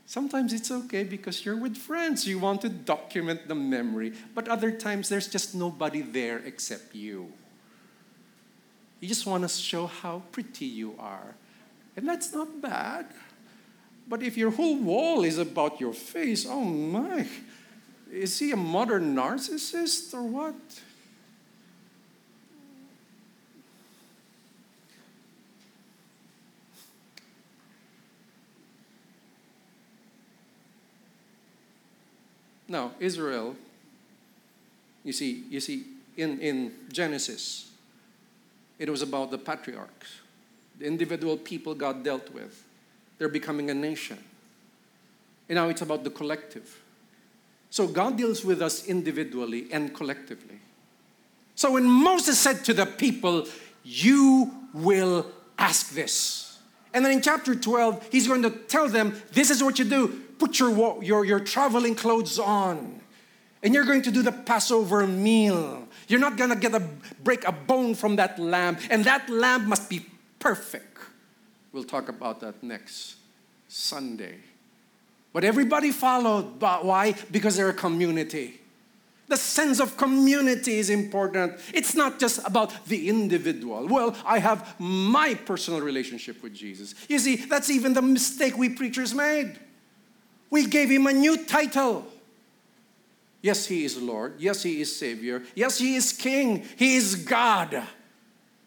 [0.06, 2.26] sometimes it's okay because you're with friends.
[2.26, 4.14] You want to document the memory.
[4.34, 7.30] But other times, there's just nobody there except you.
[9.00, 11.34] You just want to show how pretty you are.
[11.96, 13.06] And that's not bad.
[14.08, 17.26] But if your whole wall is about your face, oh my,
[18.10, 20.54] is he a modern narcissist or what?
[32.70, 33.56] Now, Israel,
[35.02, 35.86] you see, you see,
[36.18, 37.67] in, in Genesis,
[38.78, 40.20] it was about the patriarchs,
[40.78, 42.64] the individual people God dealt with.
[43.18, 44.18] They're becoming a nation.
[45.48, 46.80] And now it's about the collective.
[47.70, 50.60] So God deals with us individually and collectively.
[51.54, 53.46] So when Moses said to the people,
[53.82, 55.26] You will
[55.58, 56.58] ask this.
[56.94, 60.22] And then in chapter 12, he's going to tell them, This is what you do.
[60.38, 63.00] Put your, your, your traveling clothes on.
[63.62, 65.88] And you're going to do the Passover meal.
[66.06, 66.82] You're not going to get a
[67.22, 70.06] break a bone from that lamb, and that lamb must be
[70.38, 70.98] perfect.
[71.72, 73.16] We'll talk about that next
[73.68, 74.36] Sunday.
[75.32, 76.58] But everybody followed.
[76.58, 77.14] But why?
[77.30, 78.60] Because they're a community.
[79.28, 81.60] The sense of community is important.
[81.74, 83.86] It's not just about the individual.
[83.86, 86.94] Well, I have my personal relationship with Jesus.
[87.08, 89.58] You see, that's even the mistake we preachers made.
[90.50, 92.06] We gave him a new title.
[93.40, 94.34] Yes, he is Lord.
[94.38, 95.42] Yes, he is Savior.
[95.54, 96.64] Yes, he is King.
[96.76, 97.82] He is God.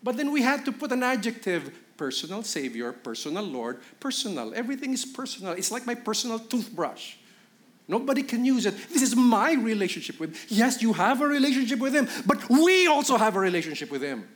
[0.01, 4.53] But then we had to put an adjective personal Savior, personal Lord, personal.
[4.55, 5.53] Everything is personal.
[5.53, 7.15] It's like my personal toothbrush.
[7.87, 8.75] Nobody can use it.
[8.89, 10.33] This is my relationship with.
[10.33, 10.39] him.
[10.47, 14.27] Yes, you have a relationship with Him, but we also have a relationship with Him.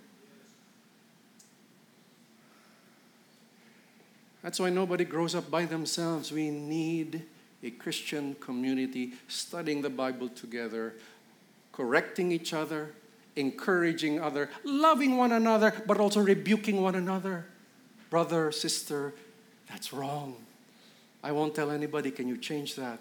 [4.44, 6.32] That's why nobody grows up by themselves.
[6.32, 7.24] We need
[7.66, 10.94] a Christian community studying the Bible together,
[11.72, 12.92] correcting each other,
[13.36, 17.46] encouraging other, loving one another, but also rebuking one another.
[18.10, 19.14] Brother, sister,
[19.68, 20.36] that's wrong.
[21.24, 23.00] I won't tell anybody, can you change that?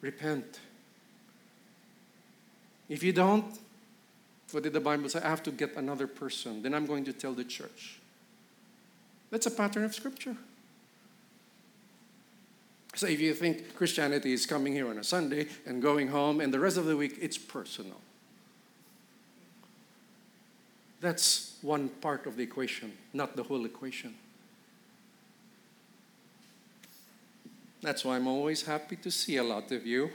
[0.00, 0.58] Repent.
[2.88, 3.46] If you don't,
[4.50, 5.20] what did the Bible say?
[5.22, 6.60] I have to get another person.
[6.60, 7.98] Then I'm going to tell the church.
[9.30, 10.36] That's a pattern of Scripture.
[12.94, 16.54] So if you think Christianity is coming here on a Sunday and going home and
[16.54, 18.00] the rest of the week, it's personal.
[21.00, 24.14] That's one part of the equation, not the whole equation.
[27.82, 30.08] That's why I'm always happy to see a lot of you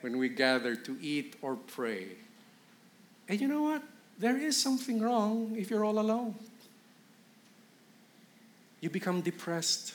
[0.00, 2.08] when we gather to eat or pray.
[3.28, 3.82] And you know what?
[4.18, 6.34] There is something wrong if you're all alone.
[8.80, 9.94] You become depressed.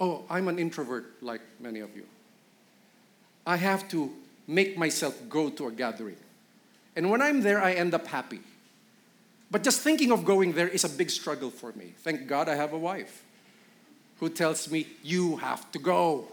[0.00, 2.04] Oh, I'm an introvert like many of you.
[3.46, 4.12] I have to
[4.46, 6.16] make myself go to a gathering.
[6.96, 8.40] And when I'm there, I end up happy.
[9.50, 11.94] But just thinking of going there is a big struggle for me.
[11.98, 13.24] Thank God I have a wife
[14.20, 16.28] who tells me, You have to go.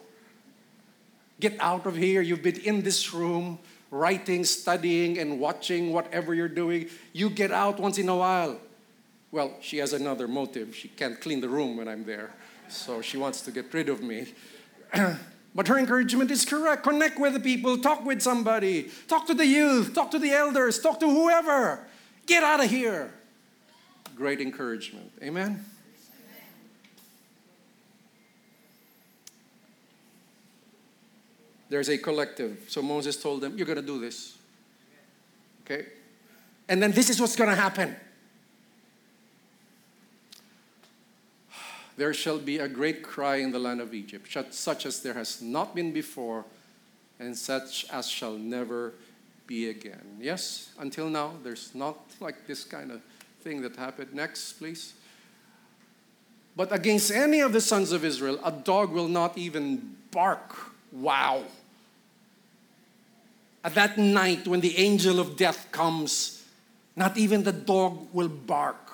[1.39, 2.21] Get out of here.
[2.21, 3.59] You've been in this room
[3.91, 6.87] writing, studying, and watching whatever you're doing.
[7.13, 8.59] You get out once in a while.
[9.31, 10.75] Well, she has another motive.
[10.75, 12.31] She can't clean the room when I'm there,
[12.69, 14.33] so she wants to get rid of me.
[15.55, 16.83] But her encouragement is correct.
[16.83, 20.81] Connect with the people, talk with somebody, talk to the youth, talk to the elders,
[20.81, 21.87] talk to whoever.
[22.25, 23.13] Get out of here.
[24.17, 25.13] Great encouragement.
[25.23, 25.63] Amen.
[31.69, 32.65] There's a collective.
[32.67, 34.37] So Moses told them, You're going to do this.
[35.65, 35.87] Okay?
[36.67, 37.95] And then this is what's going to happen.
[41.97, 45.41] There shall be a great cry in the land of Egypt, such as there has
[45.41, 46.45] not been before,
[47.19, 48.93] and such as shall never
[49.47, 50.17] be again.
[50.19, 53.01] Yes, until now, there's not like this kind of
[53.41, 54.13] thing that happened.
[54.13, 54.93] Next, please.
[56.55, 60.55] But against any of the sons of Israel, a dog will not even bark.
[60.91, 61.43] Wow.
[63.63, 66.43] At that night, when the angel of death comes,
[66.95, 68.84] not even the dog will bark.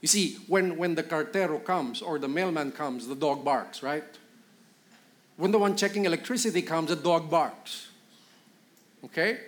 [0.00, 4.04] You see, when, when the cartero comes or the mailman comes, the dog barks, right?
[5.36, 7.88] When the one checking electricity comes, the dog barks.
[9.04, 9.38] Okay?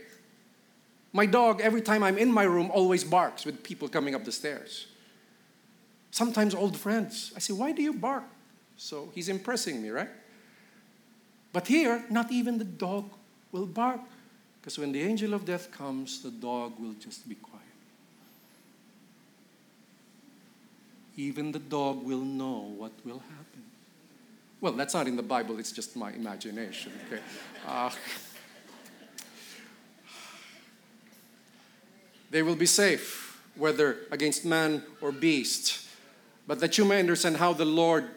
[1.13, 4.33] My dog, every time I'm in my room, always barks with people coming up the
[4.33, 4.87] stairs.
[6.11, 7.33] Sometimes old friends.
[7.37, 8.25] I say, Why do you bark?
[8.77, 10.11] So he's impressing me, right?
[11.53, 13.11] But here, not even the dog
[13.53, 14.01] will bark.
[14.61, 17.58] Because when the angel of death comes, the dog will just be quiet.
[21.19, 23.65] Even the dog will know what will happen.
[24.61, 27.21] Well, that's not in the Bible, it's just my imagination, okay?
[27.67, 27.91] Uh,
[32.31, 35.89] they will be safe, whether against man or beast.
[36.47, 38.09] But that you may understand how the Lord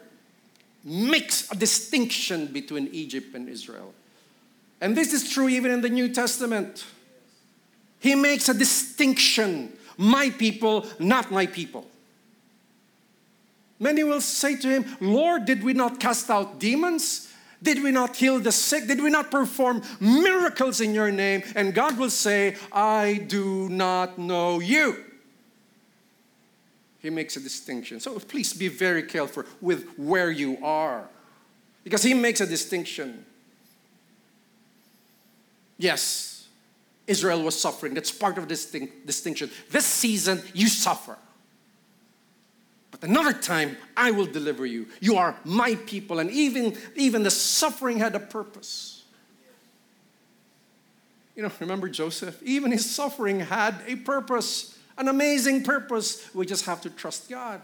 [0.84, 3.94] makes a distinction between Egypt and Israel.
[4.80, 6.84] And this is true even in the New Testament.
[7.98, 11.86] He makes a distinction my people, not my people.
[13.82, 17.32] Many will say to him, Lord, did we not cast out demons?
[17.60, 18.86] Did we not heal the sick?
[18.86, 21.42] Did we not perform miracles in your name?
[21.56, 25.04] And God will say, I do not know you.
[27.00, 27.98] He makes a distinction.
[27.98, 31.08] So please be very careful with where you are.
[31.82, 33.26] Because he makes a distinction.
[35.76, 36.46] Yes,
[37.08, 37.94] Israel was suffering.
[37.94, 38.70] That's part of this
[39.04, 39.50] distinction.
[39.70, 41.18] This season, you suffer.
[43.02, 44.86] Another time, I will deliver you.
[45.00, 46.20] You are my people.
[46.20, 49.02] And even, even the suffering had a purpose.
[51.34, 52.40] You know, remember Joseph?
[52.44, 56.32] Even his suffering had a purpose, an amazing purpose.
[56.34, 57.60] We just have to trust God.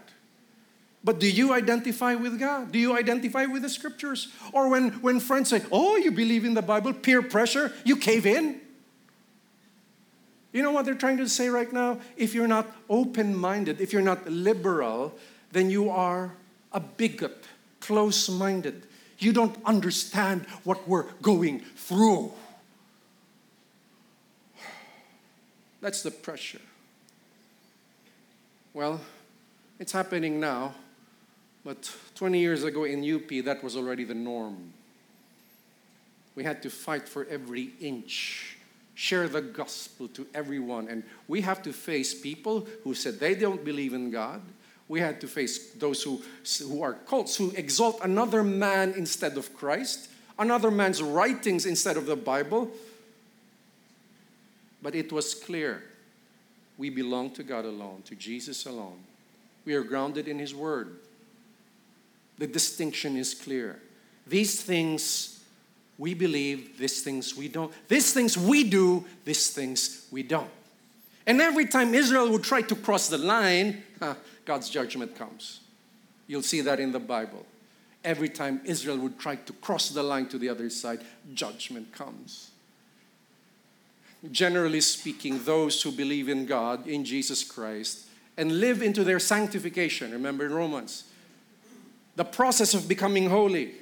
[1.03, 2.73] But do you identify with God?
[2.73, 4.27] Do you identify with the scriptures?
[4.51, 8.25] Or when, when friends say, Oh, you believe in the Bible, peer pressure, you cave
[8.25, 8.59] in?
[10.51, 11.99] You know what they're trying to say right now?
[12.17, 15.13] If you're not open minded, if you're not liberal,
[15.51, 16.33] then you are
[16.71, 17.45] a bigot,
[17.79, 18.87] close minded.
[19.19, 22.31] You don't understand what we're going through.
[25.81, 26.61] That's the pressure.
[28.73, 29.01] Well,
[29.79, 30.73] it's happening now,
[31.63, 34.73] but 20 years ago in UP, that was already the norm.
[36.35, 38.58] We had to fight for every inch
[38.99, 40.89] share the gospel to everyone.
[40.89, 44.41] And we have to face people who said they don't believe in God.
[44.89, 46.21] We had to face those who,
[46.67, 52.07] who are cults, who exalt another man instead of Christ, another man's writings instead of
[52.07, 52.69] the Bible.
[54.81, 55.81] But it was clear
[56.77, 58.99] we belong to God alone, to Jesus alone.
[59.63, 60.97] We are grounded in His Word.
[62.37, 63.79] The distinction is clear.
[64.27, 65.38] These things
[65.99, 67.71] we believe, these things we don't.
[67.89, 70.49] These things we do, these things we don't.
[71.27, 73.83] And every time Israel would try to cross the line,
[74.45, 75.59] God's judgment comes.
[76.25, 77.45] You'll see that in the Bible.
[78.03, 81.01] Every time Israel would try to cross the line to the other side,
[81.33, 82.51] judgment comes.
[84.31, 88.05] Generally speaking, those who believe in God, in Jesus Christ,
[88.37, 91.03] and live into their sanctification, remember in Romans,
[92.15, 93.73] the process of becoming holy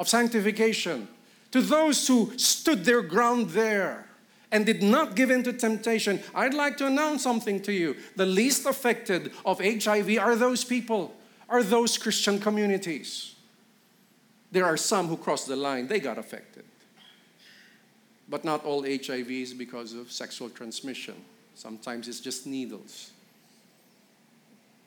[0.00, 1.06] of sanctification,
[1.52, 4.06] to those who stood their ground there
[4.50, 7.94] and did not give in to temptation, I'd like to announce something to you.
[8.16, 11.14] The least affected of HIV are those people,
[11.50, 13.34] are those Christian communities.
[14.50, 16.64] There are some who crossed the line, they got affected.
[18.26, 21.14] But not all HIV is because of sexual transmission.
[21.54, 23.10] Sometimes it's just needles.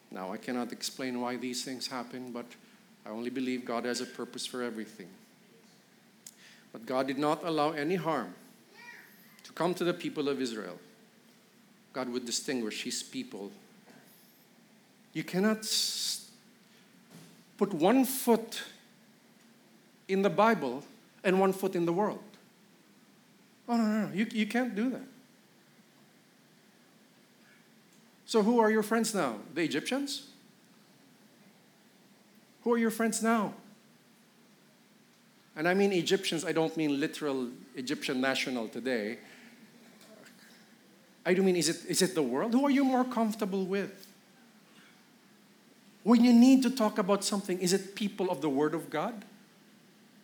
[0.09, 2.45] Now, I cannot explain why these things happen, but
[3.05, 5.07] I only believe God has a purpose for everything.
[6.71, 8.33] But God did not allow any harm
[9.43, 10.79] to come to the people of Israel.
[11.91, 13.51] God would distinguish his people.
[15.13, 15.67] You cannot
[17.57, 18.63] put one foot
[20.07, 20.83] in the Bible
[21.23, 22.23] and one foot in the world.
[23.69, 24.13] Oh, no, no, no.
[24.13, 25.07] You, you can't do that.
[28.25, 29.35] So, who are your friends now?
[29.53, 30.23] The Egyptians?
[32.63, 33.53] Who are your friends now?
[35.55, 39.19] And I mean Egyptians, I don't mean literal Egyptian national today.
[41.25, 42.53] I do mean, is it, is it the world?
[42.53, 44.07] Who are you more comfortable with?
[46.03, 49.23] When you need to talk about something, is it people of the Word of God?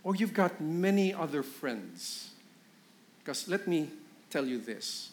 [0.03, 2.31] Or you've got many other friends?
[3.19, 3.89] Because let me
[4.29, 5.11] tell you this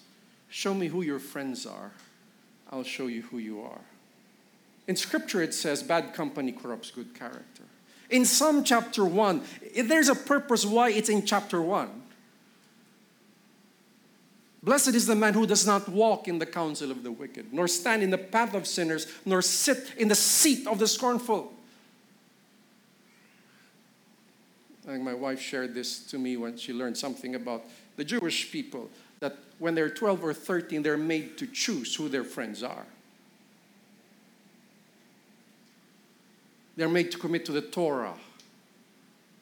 [0.49, 1.93] show me who your friends are,
[2.71, 3.81] I'll show you who you are.
[4.87, 7.65] In Scripture, it says bad company corrupts good character.
[8.09, 9.43] In Psalm chapter 1,
[9.85, 12.03] there's a purpose why it's in chapter 1.
[14.63, 17.69] Blessed is the man who does not walk in the counsel of the wicked, nor
[17.69, 21.53] stand in the path of sinners, nor sit in the seat of the scornful.
[24.87, 27.65] My wife shared this to me when she learned something about
[27.97, 32.25] the Jewish people that when they're 12 or 13, they're made to choose who their
[32.25, 32.87] friends are.
[36.77, 38.15] They're made to commit to the Torah,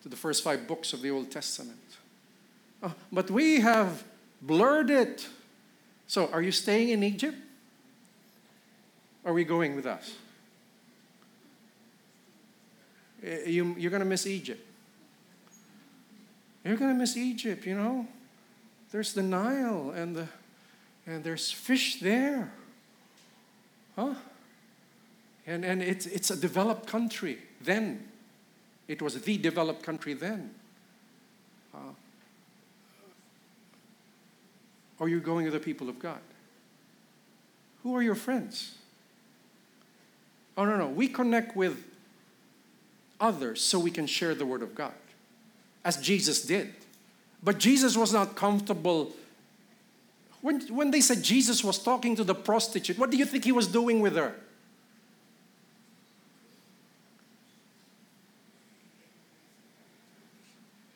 [0.02, 1.78] to the first five books of the Old Testament.
[2.82, 4.04] Oh, but we have
[4.40, 5.26] blurred it.
[6.06, 7.36] So, are you staying in Egypt?
[9.24, 10.14] Are we going with us?
[13.24, 14.64] Eh, you, you're going to miss Egypt.
[16.64, 18.06] You're going to miss Egypt, you know?
[18.90, 20.28] There's the Nile and, the,
[21.06, 22.52] and there's fish there.
[23.96, 24.14] Huh?
[25.46, 28.08] And, and it's, it's a developed country then.
[28.88, 30.54] It was the developed country then.
[31.74, 31.78] Uh,
[35.00, 36.20] are you going to the people of God?
[37.82, 38.76] Who are your friends?
[40.56, 40.88] Oh, no, no.
[40.88, 41.84] We connect with
[43.20, 44.94] others so we can share the Word of God,
[45.84, 46.74] as Jesus did.
[47.42, 49.12] But Jesus was not comfortable.
[50.40, 53.52] When, when they said Jesus was talking to the prostitute, what do you think he
[53.52, 54.34] was doing with her?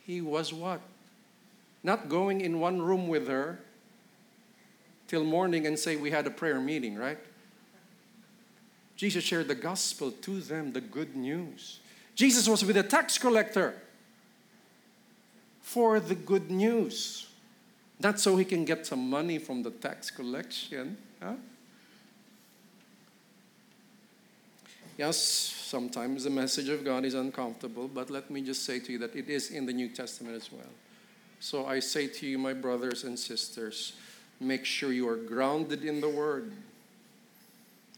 [0.08, 0.80] He was what?
[1.82, 3.60] Not going in one room with her
[5.06, 7.18] till morning and say, We had a prayer meeting, right?
[8.96, 11.80] Jesus shared the gospel to them, the good news.
[12.14, 13.74] Jesus was with a tax collector
[15.60, 17.26] for the good news.
[18.00, 20.96] Not so he can get some money from the tax collection.
[21.22, 21.34] Huh?
[24.98, 28.98] Yes, sometimes the message of God is uncomfortable, but let me just say to you
[28.98, 30.72] that it is in the New Testament as well.
[31.38, 33.92] So I say to you, my brothers and sisters,
[34.40, 36.52] Make sure you are grounded in the Word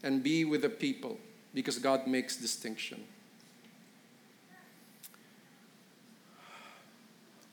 [0.03, 1.19] and be with the people
[1.53, 3.03] because God makes distinction.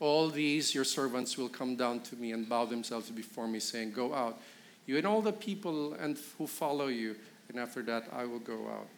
[0.00, 3.92] All these your servants will come down to me and bow themselves before me, saying,
[3.92, 4.40] Go out,
[4.86, 7.16] you and all the people and who follow you,
[7.48, 8.88] and after that I will go out.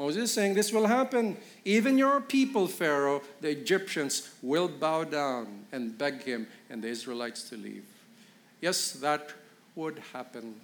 [0.00, 1.36] Moses is saying, This will happen.
[1.62, 7.50] Even your people, Pharaoh, the Egyptians, will bow down and beg him and the Israelites
[7.50, 7.84] to leave.
[8.62, 9.30] Yes, that
[9.76, 10.54] would happen.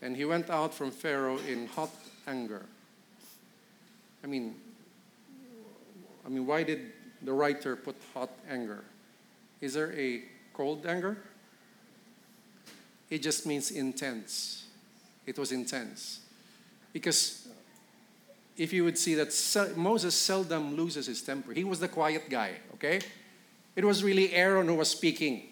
[0.00, 1.90] And he went out from Pharaoh in hot
[2.26, 2.64] anger.
[4.24, 4.54] I mean,
[6.24, 8.84] I mean, why did the writer put hot anger?
[9.60, 10.22] Is there a
[10.54, 11.18] cold anger?
[13.10, 14.64] It just means intense.
[15.26, 16.20] It was intense.
[16.94, 17.46] Because
[18.56, 22.52] if you would see that Moses seldom loses his temper, he was the quiet guy,
[22.74, 23.00] okay?
[23.74, 25.42] It was really Aaron who was speaking.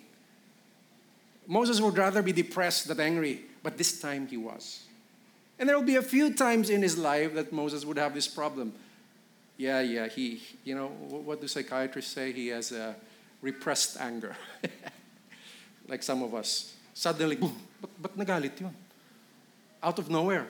[1.47, 4.85] Moses would rather be depressed than angry, but this time he was.
[5.59, 8.27] And there will be a few times in his life that Moses would have this
[8.27, 8.73] problem.
[9.57, 12.33] Yeah, yeah, he, you know, what do psychiatrists say?
[12.33, 12.97] He has a
[13.41, 14.35] repressed anger.
[15.89, 16.73] like some of us.
[16.95, 18.75] Suddenly, boom, ba't, ba't nagalit yun?
[19.83, 20.47] Out of nowhere.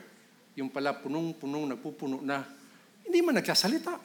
[0.54, 2.46] Yung pala punong-punong, nagpupuno na.
[3.02, 3.98] Hindi man nagsasalita.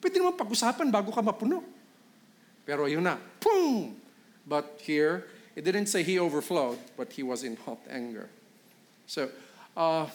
[0.00, 1.60] Pwede naman pag-usapan bago ka mapuno.
[2.64, 3.96] Pero yun na, boom!
[4.48, 8.28] But here, it didn't say he overflowed, but he was in hot anger.
[9.06, 9.28] So,
[9.76, 10.06] uh,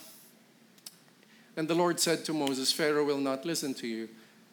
[1.57, 4.09] and the Lord said to Moses, Pharaoh will not listen to you,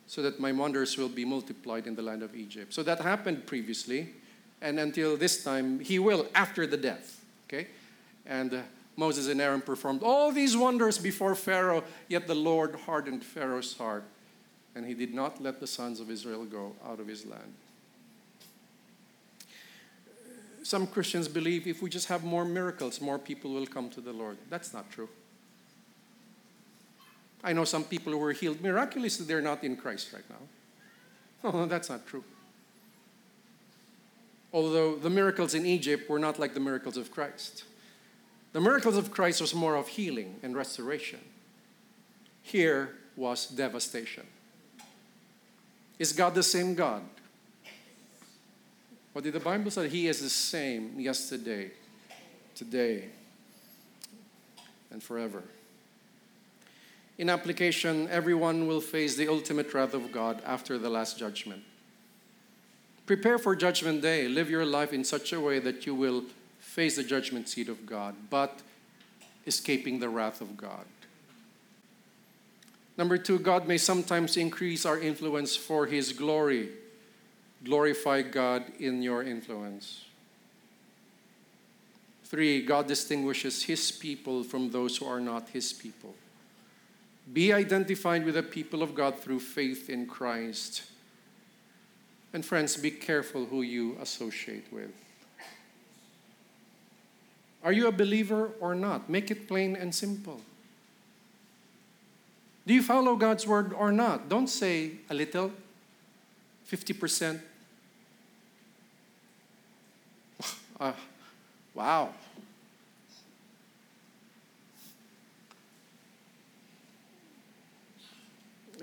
[0.07, 2.74] so that my wonders will be multiplied in the land of Egypt.
[2.74, 4.09] So that happened previously,
[4.61, 7.24] and until this time, he will after the death.
[7.46, 7.68] Okay?
[8.26, 8.61] And uh,
[8.97, 14.05] Moses and Aaron performed all these wonders before Pharaoh, yet the Lord hardened Pharaoh's heart,
[14.74, 17.55] and he did not let the sons of Israel go out of his land
[20.70, 24.12] some Christians believe if we just have more miracles, more people will come to the
[24.12, 24.38] Lord.
[24.49, 25.09] That's not true.
[27.43, 30.36] I know some people who were healed miraculously, they're not in Christ right now.
[31.43, 32.22] Oh, that's not true.
[34.53, 37.64] Although the miracles in Egypt were not like the miracles of Christ.
[38.53, 41.20] The miracles of Christ was more of healing and restoration.
[42.42, 44.26] Here was devastation.
[45.98, 47.03] Is God the same God?
[49.12, 49.88] What did the Bible say?
[49.88, 51.70] He is the same yesterday,
[52.55, 53.07] today,
[54.90, 55.42] and forever.
[57.18, 61.62] In application, everyone will face the ultimate wrath of God after the last judgment.
[63.05, 64.26] Prepare for Judgment Day.
[64.26, 66.24] Live your life in such a way that you will
[66.71, 68.61] face the judgment seat of God, but
[69.47, 70.85] escaping the wrath of God.
[72.97, 76.71] Number two, God may sometimes increase our influence for His glory
[77.64, 80.05] glorify God in your influence.
[82.25, 86.14] Three, God distinguishes his people from those who are not his people.
[87.33, 90.85] Be identified with the people of God through faith in Christ.
[92.33, 94.93] And friends, be careful who you associate with.
[97.63, 99.11] Are you a believer or not?
[99.11, 100.41] Make it plain and simple.
[102.67, 104.29] Do you follow God's word or not?
[104.29, 105.53] Don't say a little,
[106.71, 107.41] 50%.
[110.79, 110.93] Uh,
[111.75, 112.11] wow.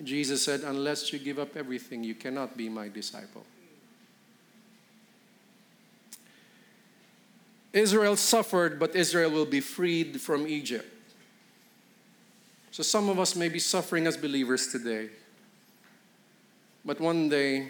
[0.03, 3.45] Jesus said, Unless you give up everything, you cannot be my disciple.
[7.73, 10.87] Israel suffered, but Israel will be freed from Egypt.
[12.71, 15.09] So some of us may be suffering as believers today,
[16.85, 17.69] but one day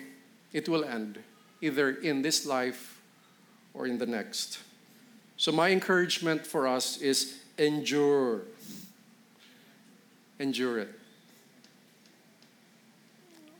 [0.53, 1.19] it will end,
[1.61, 2.99] either in this life
[3.73, 4.59] or in the next.
[5.37, 8.41] So my encouragement for us is endure.
[10.39, 10.99] Endure it.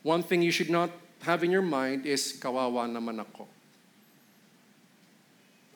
[0.03, 0.89] One thing you should not
[1.21, 3.47] have in your mind is kawawa naman ako.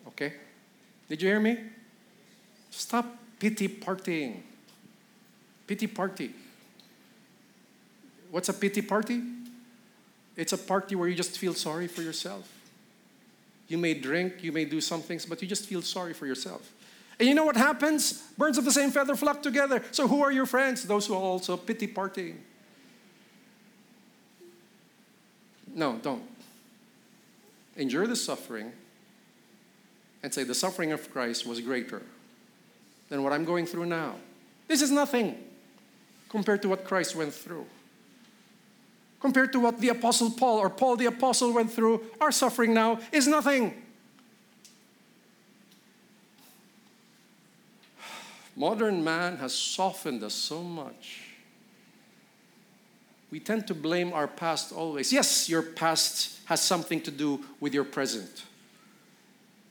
[0.08, 0.34] Okay?
[1.12, 1.58] Did you hear me?
[2.70, 3.06] Stop
[3.38, 4.44] pity partying.
[5.68, 6.32] Pity party.
[8.30, 9.22] What's a pity party?
[10.38, 12.50] It's a party where you just feel sorry for yourself.
[13.68, 16.72] You may drink, you may do some things, but you just feel sorry for yourself.
[17.20, 18.22] And you know what happens?
[18.38, 19.84] Birds of the same feather flock together.
[19.92, 20.84] So who are your friends?
[20.84, 22.38] Those who are also pity partying.
[25.76, 26.24] No, don't.
[27.76, 28.72] Endure the suffering
[30.24, 32.02] and say, the suffering of Christ was greater
[33.10, 34.16] than what I'm going through now.
[34.68, 35.38] This is nothing
[36.30, 37.66] compared to what Christ went through.
[39.20, 43.00] Compared to what the Apostle Paul or Paul the Apostle went through, our suffering now
[43.12, 43.82] is nothing.
[48.56, 51.32] Modern man has softened us so much
[53.32, 55.12] we tend to blame our past always.
[55.12, 58.44] Yes, your past has something to do with your present.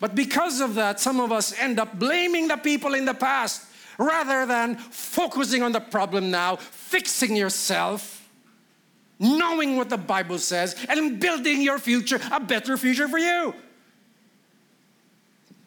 [0.00, 3.66] But because of that, some of us end up blaming the people in the past
[3.98, 8.26] rather than focusing on the problem now, fixing yourself,
[9.18, 13.54] knowing what the Bible says, and building your future, a better future for you.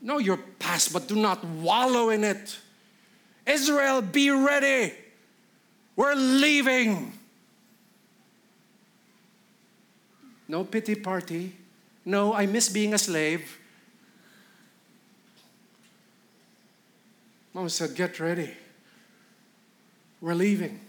[0.02, 2.58] Know your past, but do not wallow in it.
[3.46, 4.94] Israel, be ready.
[5.96, 7.14] We're leaving.
[10.48, 11.56] No pity party.
[12.04, 13.60] No, I miss being a slave.
[17.54, 18.54] Mom said, Get ready.
[20.22, 20.80] We're leaving.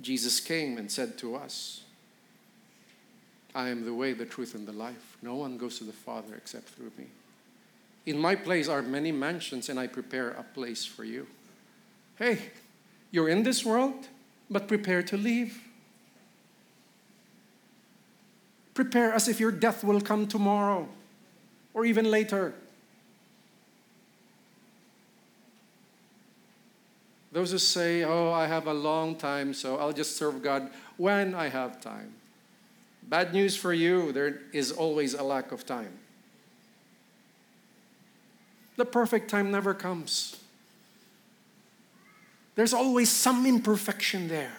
[0.00, 1.82] Jesus came and said to us,
[3.54, 5.16] I am the way, the truth, and the life.
[5.22, 7.06] No one goes to the Father except through me.
[8.06, 11.26] In my place are many mansions, and I prepare a place for you.
[12.16, 12.38] Hey,
[13.10, 14.08] you're in this world,
[14.50, 15.62] but prepare to leave.
[18.74, 20.88] Prepare as if your death will come tomorrow
[21.74, 22.54] or even later.
[27.38, 31.36] Those who say, Oh, I have a long time, so I'll just serve God when
[31.36, 32.14] I have time.
[33.04, 36.00] Bad news for you, there is always a lack of time.
[38.76, 40.40] The perfect time never comes.
[42.56, 44.58] There's always some imperfection there.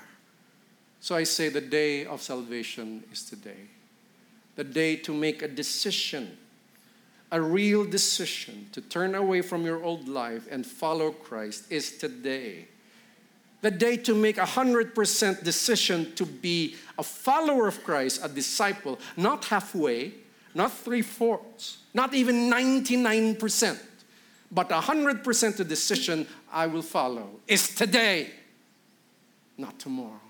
[1.01, 3.67] So I say the day of salvation is today
[4.55, 6.37] the day to make a decision,
[7.31, 12.67] a real decision to turn away from your old life and follow Christ is today.
[13.61, 18.99] The day to make a 100% decision to be a follower of Christ, a disciple,
[19.17, 20.13] not halfway,
[20.55, 23.79] not three fourths, not even 99%,
[24.51, 28.31] but a 100% the decision I will follow is today,
[29.57, 30.21] not tomorrow.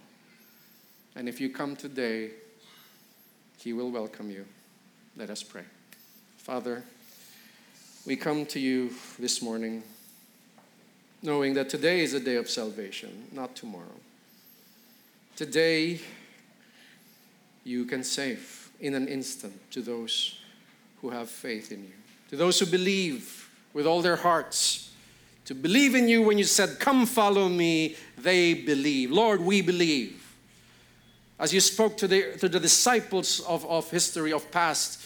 [1.15, 2.31] And if you come today,
[3.57, 4.45] he will welcome you.
[5.15, 5.63] Let us pray.
[6.39, 6.83] Father,
[8.07, 9.83] we come to you this morning
[11.21, 13.99] knowing that today is a day of salvation, not tomorrow.
[15.35, 15.99] Today,
[17.65, 20.39] you can save in an instant to those
[21.01, 21.93] who have faith in you,
[22.29, 24.91] to those who believe with all their hearts.
[25.45, 29.11] To believe in you when you said, Come follow me, they believe.
[29.11, 30.25] Lord, we believe.
[31.37, 35.03] As you spoke to the, to the disciples of, of history, of past,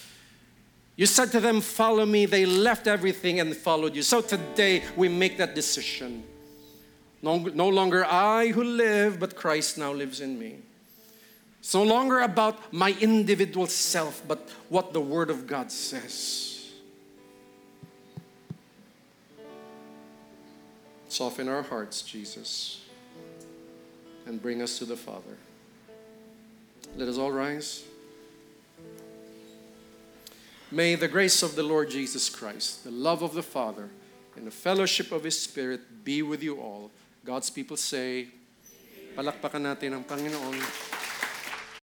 [0.95, 2.25] you said to them, Follow me.
[2.25, 4.03] They left everything and followed you.
[4.03, 6.23] So today we make that decision.
[7.21, 10.57] No, no longer I who live, but Christ now lives in me.
[11.59, 16.73] It's no longer about my individual self, but what the Word of God says.
[21.07, 22.81] Soften our hearts, Jesus,
[24.25, 25.37] and bring us to the Father.
[26.97, 27.83] Let us all rise.
[30.74, 33.93] May the grace of the Lord Jesus Christ, the love of the Father,
[34.36, 36.89] and the fellowship of His Spirit be with you all.
[37.24, 38.26] God's people say,
[39.13, 40.57] palakpakan natin ang Panginoon.